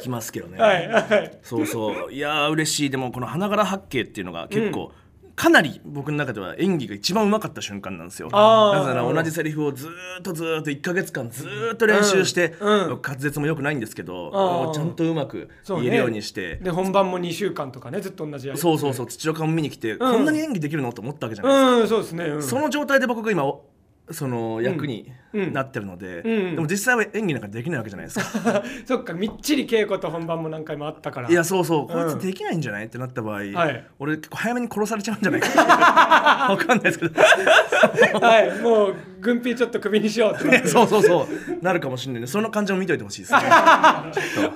[0.00, 0.88] きますけどね、はい。
[0.88, 1.38] はい。
[1.42, 2.12] そうそう。
[2.12, 2.90] いやー嬉しい。
[2.90, 4.92] でもこの花柄八景っていうのが結構、
[5.36, 8.28] かなり僕の中では演技が一番うまかった瞬間なんですよ。
[8.28, 12.86] だから同じセリフをずーっとずーっと1か月間ずーっと練習して、うん。
[12.86, 13.02] うん。
[13.02, 20.92] 滑舌も良くないんですけどちゃんとうまく言えるようにしてで本番も2週間とかねずっと同じやりそうそうそう土岡も見に来て、こんなに演技できるの？
[20.92, 23.64] と思ったわけじゃないですか、うんそうですね、うん、その状態で僕が今お
[24.10, 25.52] その役にうん。
[25.52, 28.62] なってるので、うんでも実際は演技なんかできないわけじゃないですか。
[28.86, 31.28] そっかみっちり稽古と本番も何回もあったから。
[31.28, 31.86] いやそうそう。
[31.86, 33.86] こいうんつできないんじゃないってなった場合、はい。
[33.98, 35.48] 俺結構早めに殺されちゃうんじゃないか。
[36.50, 37.20] わかんないですけど。
[38.20, 38.60] はい。
[38.62, 40.68] もう軍ピーちょっとクビにしようってなって。
[40.68, 41.62] そうそうそう。
[41.62, 42.26] なるかもしれないね。
[42.26, 43.40] その感じも見といてほしいですね。
[43.42, 44.10] あ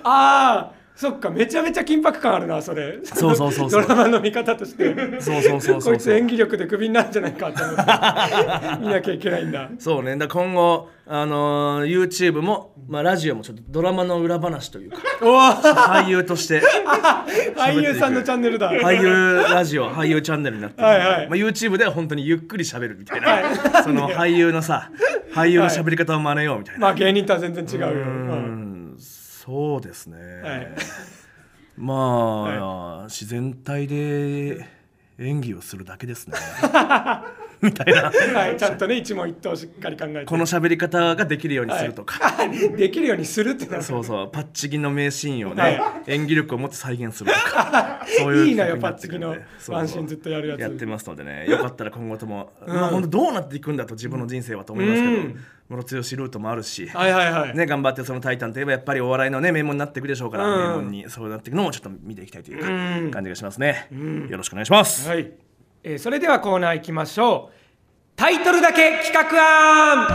[0.04, 2.98] あそっかめちゃめちゃ緊迫感あるなそれ。
[3.02, 3.82] そうそうそうそう。
[3.82, 4.94] ドラマの見方として。
[5.18, 7.82] そうそうそうそうこいつ演技力でクビになるんじゃないかって思って。
[8.84, 9.70] 見なきゃいけないんだ。
[9.78, 10.14] そうね。
[10.18, 16.60] だ今後あのー YouTube も、まあ、ラジオもちょっとドラマの裏話というか俳優として
[17.56, 18.70] 俳優さんのチャンネルだ。
[18.70, 20.86] 俳優ラジオ俳優チャンネルになってる。
[20.86, 21.28] はいはい。
[21.28, 24.90] まあ、YouTube では本当にゆっくり喋るみたいな、その俳優のさ
[25.34, 27.88] 俳優の喋り方を真似ようみたいな、まあ芸人とは全然違うよ。
[27.88, 28.59] ううんん
[29.50, 30.68] そうですね、はい。
[31.76, 34.64] まあ、自然体で
[35.18, 36.36] 演技をするだけですね
[37.62, 38.10] みたいな。
[38.10, 40.24] はいちゃんとね一問一答しっかり考えて。
[40.24, 42.18] この喋り方ができるようにするとか、
[42.76, 44.30] できるようにするってそうそう。
[44.32, 45.80] パッチギの名シーンをね、はい。
[46.06, 48.00] 演技力を持って再現するとか。
[48.18, 48.80] そういういいなってくるんで。
[48.80, 49.36] パッチギの
[49.68, 50.60] ワンシーンずっとやるやつ。
[50.60, 51.46] やってますのでね。
[51.48, 55.40] よかったら今後とも、まあ本当どうなっていくんだと自分の人生はと思いますけど、うん。
[55.70, 60.60] ムロツヨシルートもあるし、はいはいはい、ね、頑張ってその「タイタン」といえばやっぱりお笑いのね名門になっていくでしょうから、うん。
[60.60, 63.10] 名門にそうなっていくのもちょっと見ていきたいというかうん。
[63.12, 63.86] 感じがしますね、
[64.28, 65.30] よろしくお願いします、はい、
[65.82, 67.54] えーそれではコーナー行きましょう。
[68.16, 70.08] タイトルだけ企画案。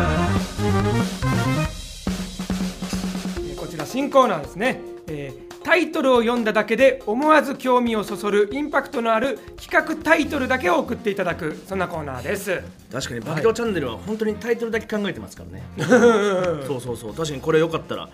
[3.40, 12.62] えーこちら新コーナーですね、えータイトルを読んだだけで思わず興味をそそるインパクトのある企画タイトルだけを送っていただくそんなコーナーです。
[12.92, 15.64] 確かに「バキドーチャンネル」は本当にタイトルだけ考えてますからね、
[16.68, 17.16] そうそうそう。
[17.16, 18.10] 確かにこれよかったら、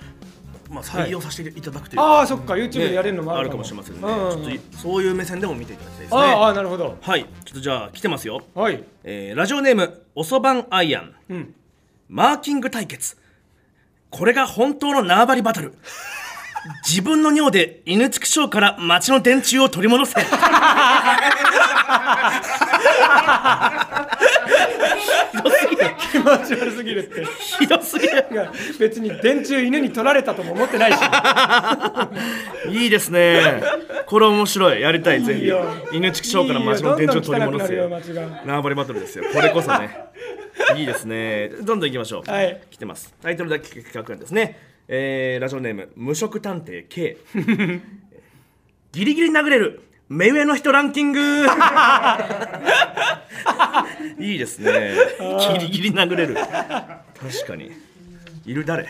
[0.72, 2.00] まあ、採用させていただくという。
[2.00, 2.54] か、ああそっか。
[2.54, 4.06] YouTube でやれるのもああるるかもしれませんね、う
[4.40, 6.20] んちょっとそういう目線でも見ていただきたいですね。
[6.20, 6.98] ああなるほど。
[7.02, 7.24] はい。
[7.24, 8.84] ちょっとじゃあ来てますよ、はい。
[9.04, 11.16] えーラジオネームおそばんアイアン。
[11.30, 11.56] うん。
[12.08, 13.18] マーキング対決。
[14.10, 15.74] これが本当の縄張りバトル
[16.88, 20.22] 自分の尿で犬畜生から町の電柱を取り戻せ。
[26.12, 27.26] 気持ち悪すぎるって。
[27.60, 28.26] ひどすぎる。
[28.80, 30.98] 別に電柱犬に取られたとも思ってないし。
[32.70, 33.64] いいですね。
[34.06, 34.82] これ面白い。
[34.82, 35.42] やりたいぜひ。
[35.42, 35.66] いいよ。
[35.92, 38.46] 犬畜生から町の電柱を取り戻せいいよどんどん汚くなるよ街が。
[38.46, 39.24] 縄張りバトルですよ。
[39.34, 40.12] これこそね。
[40.76, 41.50] いいですね。
[41.64, 42.62] どんどん行きましょう、はい。
[42.70, 43.14] 来てます。
[43.22, 44.60] タイトルだけ企画なんですね、
[44.94, 47.16] えーラジオネーム無職探偵 K
[48.92, 49.84] ギリギリ殴れる。
[50.10, 51.20] 目上の人ランキング。
[54.20, 54.94] いいですね。
[55.54, 56.36] ギリギリ殴れる。
[56.36, 57.72] 確かに。
[58.46, 58.86] いる誰？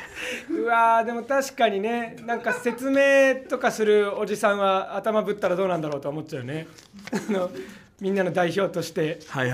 [0.50, 2.16] うわーでも確かにね。
[2.26, 6.66] なんか説明とかするおじさんは頭ぶったらどうなんだろうと思っちゃうよね。
[7.30, 7.52] あの
[8.02, 9.48] みんなの代表として白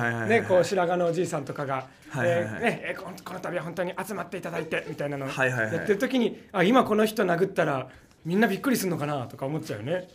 [0.88, 2.95] 髪のおじいさんとかがはいはいはい。
[2.95, 5.73] この度は本当に集まっていただいてみたいなのはいはいはい。
[5.75, 7.89] やってる時にあ今この人殴ったら
[8.25, 10.07] みんなびっくりするのかなとか思っちゃうよね。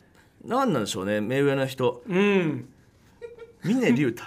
[0.46, 2.02] 何なんでしょうね目上の人。
[2.08, 2.68] うん。
[3.62, 4.24] 峰竜太。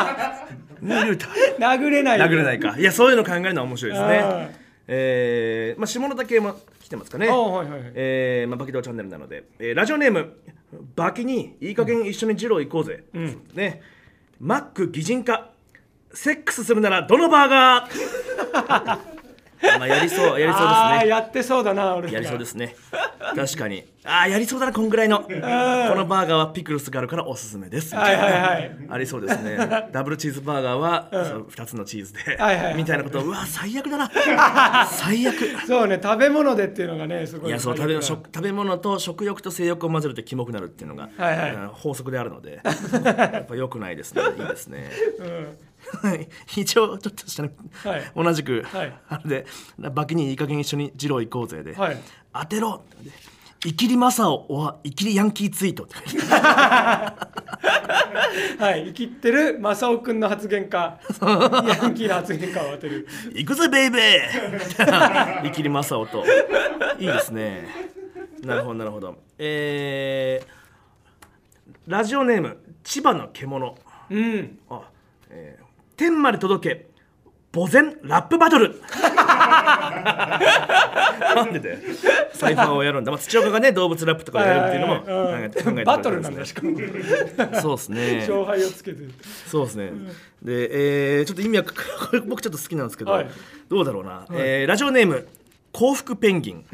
[0.80, 1.26] 峰竜太。
[1.58, 2.26] 殴れないよ。
[2.26, 2.76] 殴れないか。
[2.78, 7.28] いやそういうの考えるのは面白いですねえー、まあ下ネタ系も来てますかね。
[7.28, 7.92] あはいはいはい。
[7.94, 10.36] えーまあ、バキドーチャンネルなので、えーラジオネーム
[10.96, 13.04] バキにいい加減一緒にジロー行こうぜ、
[13.54, 13.80] ね。
[14.40, 15.50] マック擬人化
[16.12, 18.98] セックスするならどのバーガー？
[19.78, 21.06] まあやりそうやりそうあですね。
[21.06, 22.08] ーやってそうだな俺。
[22.08, 22.76] らやりそうですね。
[23.34, 23.84] 確かに。
[24.06, 27.86] ああやりそうだなこんぐらいのこのバーガーはピクルスがあるからおすすめです。
[27.86, 28.76] みたはいはいはい。
[28.90, 29.56] ありそうですね。
[29.92, 32.20] ダブルチーズバーガーは、その2つのチーズで、
[32.76, 33.20] みたいなこと。
[33.20, 34.10] うわ最悪だな。
[34.90, 35.34] 最悪。
[35.66, 41.54] そうね食べ物でっていうのがねすごいいやそう食べ食食べ物と食欲と性欲を混ぜるとキモくなるっていうのが、はいはい。
[41.54, 42.60] うん法則であるので。
[43.04, 44.22] やっぱ良くないですね。
[44.38, 44.90] いいですね。
[45.18, 45.30] はい
[46.56, 47.50] 一応ちょっとしたね、
[47.84, 48.02] はい。
[48.14, 48.92] 同じく、はい。
[49.08, 49.44] あれ
[49.78, 51.96] でバキにいい加減一緒に二郎行こうぜで、はい。
[52.32, 52.82] 当てろ。
[52.84, 53.10] って
[53.66, 55.88] イキリマサオはイキリヤンキーツイート
[58.58, 58.88] はい。
[58.88, 63.08] 生きってる正雄くんの発言かヤンキーの発言かを当てる。
[63.32, 65.46] 行くぜベイベー。
[65.48, 66.26] イキリマサオと。
[66.98, 67.66] いいですね。
[68.42, 69.16] なるほどなるほど。
[69.38, 73.78] えー、ラジオネーム千葉の獣。
[74.10, 74.58] うん。
[74.68, 74.82] あ、
[75.30, 75.63] えー
[75.96, 76.86] 天まで届け
[77.54, 78.74] 墓前ラップバトル。
[81.34, 81.78] なんでで
[82.32, 86.76] サイファーをやるんだ、まあ、土岡がね動物ラップとかやるっていうのも考えて考えてバトルなんだししかも。
[87.60, 88.16] そうですね。
[88.20, 88.98] 勝敗をつけて。
[89.46, 89.92] そうですね。
[90.42, 91.64] で、えーちょっと意味は
[92.26, 93.30] 僕ちょっと好きなんですけど、はい。
[93.68, 95.26] どうだろうな、えーラジオネーム
[95.72, 96.64] 幸福ペンギン、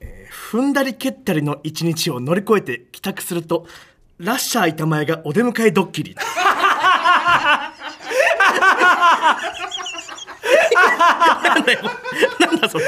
[0.00, 3.66] えー踏んだり蹴ったりの一日を乗り越えて帰宅すると
[4.18, 6.14] ラッシャー板前がお出迎えドッキリ。
[11.44, 11.80] なんだよ
[12.40, 12.84] なんだそれ。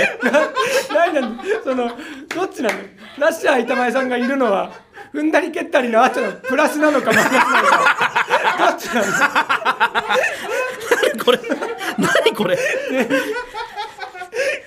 [0.92, 1.90] 何なんその
[2.34, 2.78] どっちなの
[3.18, 4.72] ラッシャー板前さんがいるのは
[5.12, 8.14] 踏んだり蹴ったりの後のプラスなのかマイナスなのか
[8.58, 9.06] どっちなの
[11.24, 11.38] これ。
[11.98, 12.56] 何これ。
[12.56, 13.08] ね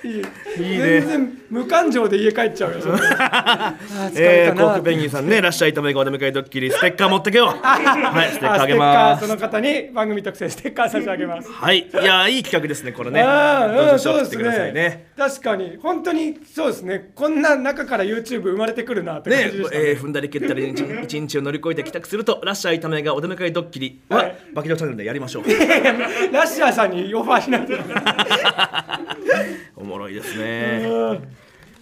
[0.04, 1.00] いいね。
[1.00, 2.78] 全然無感情で家帰っちゃうよ。
[4.14, 7.46] えー、れたな幸福ペンギンさんねラッシャー板前がお出迎えドッキリステッカー持ってけよ。
[7.62, 9.24] はいステッカーあげます。
[9.24, 11.50] ーその方に番組特製ステッカー差し上げます。
[11.50, 13.22] はい、いやーいい企画ですね、これね。
[13.22, 15.06] あ うん、そうですね。
[15.16, 15.78] 確かに。
[15.82, 17.10] 本当にそうですね。
[17.14, 19.84] こんな中から YouTube 生まれてくるなってね感じでしたね。
[19.84, 24.36] えー踏んだり蹴ったり一日を乗り越えて帰宅するとラッシャー炒めがお出迎えドッキリは、はい。
[24.54, 25.44] バキドーチャンネルでやりましょう。
[26.32, 27.72] ラッシャーさんにオファーしないと
[29.76, 30.86] おもろいですね。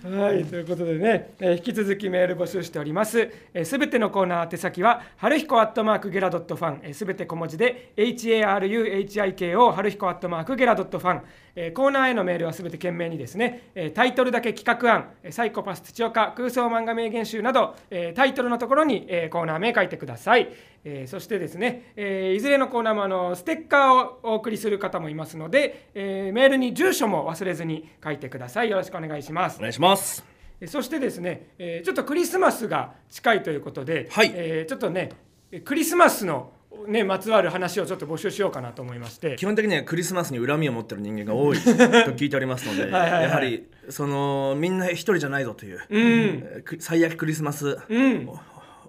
[0.05, 3.11] はい、ということでね、えー引き続きメール募集しております。
[3.11, 11.23] す、えー、べ、てのコーナー宛先は、はるひこアットマークゲラドットファン、す、べ、て小文字で、HARUHIKO、はるひこアットマークゲラドットファン、
[11.57, 20.49] えーコーナーへのメールはすべて懸命にですね、えータイトルだけ企画案、えーサイコパス土岡、空想漫画名言集など、えータイトルのところに、えーコーナー名書いてください。
[20.85, 28.71] えーそしてですね、えーいずれのコーナーもあのステッカーをお送りする方もいますので、えーメールに住所も忘れずに書いてください。
[28.71, 29.61] よろしくお願いしますお。
[29.63, 30.25] 願いします
[30.61, 35.11] えそしてですね、えーちょっとクリスマスが近いということで、はいえーちょっとね
[35.53, 36.53] えクリスマスの、
[36.87, 39.37] ね、まつわる話をちょっと募集しようかなと思いまして。
[39.37, 41.71] 基本的にはクリスマスに恨みを持ってる人間が多いと
[42.13, 46.65] 聞いておりますのではいはいやはりそのみんな一人じゃないぞという、うん。
[46.79, 48.29] 最悪クリスマスうん。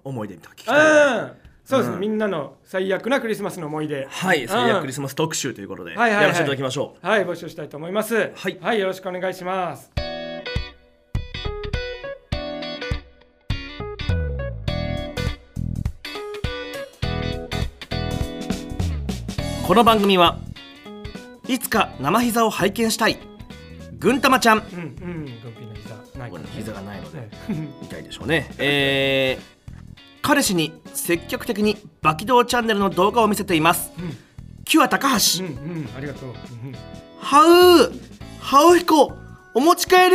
[0.04, 1.47] 思い出みたいなの聞きたい。
[1.65, 2.00] そうですね、うん。
[2.02, 4.08] みんなの最悪なクリスマスの思い出。
[4.10, 6.21] はい最悪クリススマス特集ということで、はいはいはい。
[6.23, 7.08] やらせていただきましょう。
[7.08, 8.32] はい募集したいと思います。
[8.36, 10.06] はいよろしくお願いします
[19.67, 20.38] この番組は
[21.45, 23.19] いつか生膝を拝見したい
[23.99, 24.60] ぐんたまちゃん。
[24.60, 27.27] うんうんグンピーの膝ないからね膝がないのではい
[27.86, 28.49] 痛いでしょうね。
[28.60, 29.58] えー
[30.21, 33.91] 彼氏に積極的にバキドーチャンネルの動画を見せています、
[34.65, 35.51] キュア高橋、うんう
[35.84, 36.75] んありがとう、うんうん。
[37.19, 37.93] ハウ
[38.39, 39.13] ハウヒコ
[39.53, 40.08] お持ち帰り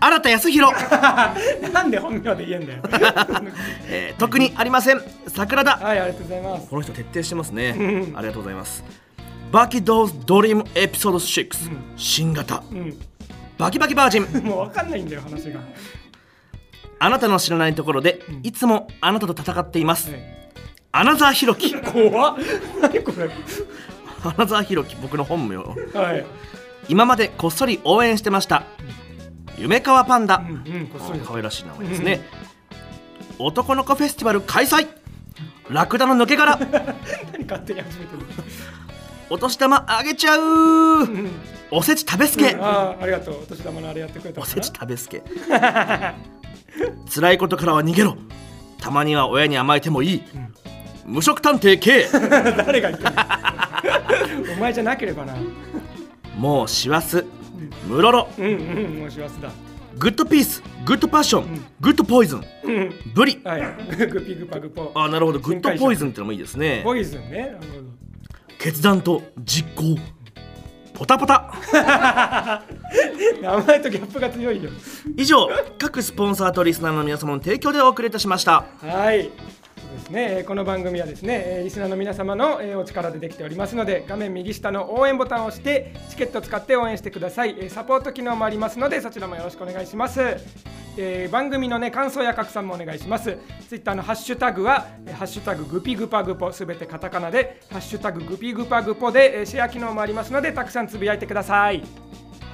[0.00, 0.74] 新田康弘、
[1.72, 2.82] なんで本名で言えんだよ。
[3.88, 5.02] えー特にありません。
[5.28, 5.76] 桜田。
[5.76, 6.68] はいありがとうございます。
[6.68, 7.76] この人徹底してますね。
[7.78, 7.82] う
[8.12, 8.16] ん。
[8.16, 8.82] ありがとうございます。
[9.52, 12.62] バキドーズドリームエピソード6、新型。
[12.70, 12.98] うん。
[13.58, 14.24] バキバキバージン。
[14.44, 15.60] もう分かんないんだよ話が、
[16.98, 20.20] あなたの知らないところで、いつもあなたと戦っています、はい。
[20.92, 21.74] アナザーヒロキ。
[21.74, 22.36] 怖っ。
[22.80, 23.30] 何これ。
[24.24, 25.56] アナザーヒロキ僕の本名。
[25.56, 26.24] はい。
[26.88, 28.64] 今までこっそり応援してました
[29.60, 30.42] 夢川パンダ、
[31.26, 32.20] 可愛らしい名前ですね、
[33.38, 34.88] 男の子フェスティバル開催。
[35.68, 36.56] ラクダの抜け殻。
[37.32, 38.24] 何勝手に始めてる
[39.28, 40.40] お年玉あげちゃう。
[40.40, 41.30] うん。
[41.70, 43.42] おせち食べすけ、ああありがとう。
[43.42, 45.22] お年玉のあれやってくれたおせち食べすけ。
[47.14, 48.16] 辛いことからは逃げろ。
[48.80, 50.22] たまには親に甘えてもいい、
[51.04, 55.34] 無職探偵 K 誰が言ってる お前じゃなければな。
[56.38, 57.24] もう師走
[57.86, 58.28] ムロロ。
[58.38, 59.50] うんうんもう師走だ。
[59.98, 62.94] グッドピースグッドパッション、グッドポイズンうん。
[63.14, 63.40] ブリ。
[63.44, 63.62] はい。
[63.96, 65.38] グピグパグポあなるほど。
[65.40, 66.80] グッドポイズンってのもいいですね。
[66.84, 68.00] ポイズンねなるほど
[68.58, 69.98] 決断と実行。
[70.94, 71.50] ポタポタ。
[73.40, 74.70] 名前とギャップが強いよ。
[75.16, 78.64] 以上各スポンサーとリスナーの皆様の提供でお送りいたしました。
[78.82, 79.30] はい
[80.10, 87.70] ねこの番組はですねリスナーの皆様のお力でできておりますので画面右下の応援ボタンを押してチケットを使って応援してください。
[87.70, 90.20] サポート機能もありますのでそちらもよろしくお願いします。
[90.96, 93.38] えー番組のね感想や拡散もお願いします。
[93.68, 101.84] ツイッターのハッシュタグはえハッシュタググピグパグポすべてカタカナでハッシュタググピグパグポでえーシェア機能もありますのでたくさんつぶやいてください。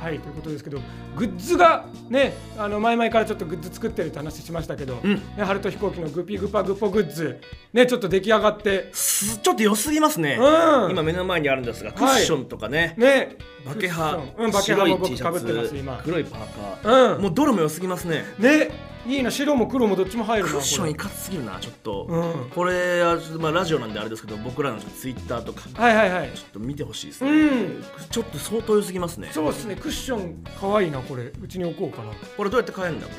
[0.00, 0.80] はいということですけど
[1.16, 5.14] グッズがねあの前々からちょっとグッズ作ってるって話しましたけど、ん。
[5.14, 7.40] ね、ハルト飛行機のグピグパグポグッズ
[7.72, 10.90] ねちょっと出来上がってすちょっと良すぎますね、うん。
[10.90, 13.36] 今目の前にあるんですがクッションとかね、ね。
[13.64, 14.22] バケハ。
[14.38, 15.96] うんバケハも僕かぶってます今。
[15.98, 17.22] ツ黒いパーカー、うん。
[17.22, 18.24] もうどれも良すぎますね。
[18.38, 22.50] ねいいな白も黒もどっちも入るなクッションいこかつすぎるなちょっと、うん。
[22.50, 26.10] これはちょっとまあラジオなんであれですけど僕らのツイッターとかちょれはいはい。
[26.10, 27.84] はいっと見てほしいですね、うん。
[28.10, 29.30] ちょっと相当良すぎますね。
[29.32, 29.76] そうですね。
[29.76, 31.32] クッションかわいいなこれ。
[31.40, 32.12] うちに置こうかな。
[32.36, 33.12] これどうやって買えるんだこ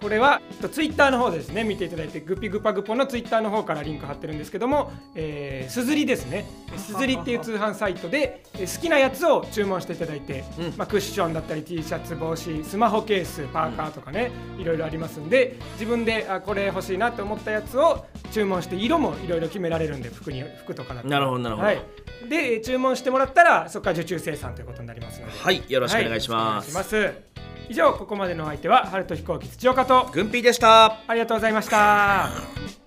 [0.00, 6.46] これはツイッターの方でですね見ていただいてグピグパグポのツイッターの方からリンク貼ってるんですけどもえーすずりですね。
[6.76, 10.74] すずりっていう通販サイトでえー好きなやつを注文していただいて、うん。
[10.76, 21.66] まあ、クッションだったり T シャツ帽子スマホケースパーカーとかね、いろいろありますんで自分であこれ欲しいなって思ったやつを注文して色もいろいろ決められるんで服に服とかだなるほどなるほど。
[21.66, 21.82] はい、
[22.28, 25.32] で注文してもらったらそこから受注生産ということになりますので。
[25.32, 25.64] れはい。
[25.68, 27.27] よろしくお願いします、はい
[27.68, 32.77] 以上ここまでのお相手は春と飛行機土岡とグンピーでしたありがとうございました。